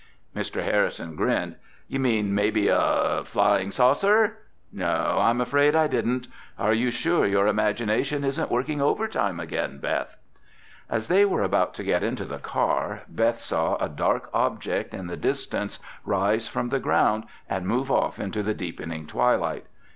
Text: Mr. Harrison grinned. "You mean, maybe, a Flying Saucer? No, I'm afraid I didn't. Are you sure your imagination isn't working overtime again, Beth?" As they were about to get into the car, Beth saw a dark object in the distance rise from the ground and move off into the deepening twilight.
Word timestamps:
Mr. 0.35 0.63
Harrison 0.63 1.15
grinned. 1.15 1.57
"You 1.87 1.99
mean, 1.99 2.33
maybe, 2.33 2.69
a 2.69 3.21
Flying 3.23 3.69
Saucer? 3.71 4.39
No, 4.73 5.19
I'm 5.21 5.39
afraid 5.39 5.75
I 5.75 5.85
didn't. 5.85 6.27
Are 6.57 6.73
you 6.73 6.89
sure 6.89 7.27
your 7.27 7.45
imagination 7.45 8.23
isn't 8.23 8.49
working 8.49 8.81
overtime 8.81 9.39
again, 9.39 9.77
Beth?" 9.77 10.17
As 10.89 11.07
they 11.07 11.23
were 11.23 11.43
about 11.43 11.75
to 11.75 11.83
get 11.83 12.01
into 12.01 12.25
the 12.25 12.39
car, 12.39 13.03
Beth 13.07 13.39
saw 13.39 13.75
a 13.75 13.87
dark 13.89 14.31
object 14.33 14.95
in 14.95 15.05
the 15.05 15.17
distance 15.17 15.77
rise 16.03 16.47
from 16.47 16.69
the 16.69 16.79
ground 16.79 17.25
and 17.47 17.67
move 17.67 17.91
off 17.91 18.17
into 18.19 18.41
the 18.41 18.55
deepening 18.55 19.05
twilight. 19.05 19.65